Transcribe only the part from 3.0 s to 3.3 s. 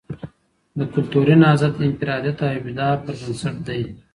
پر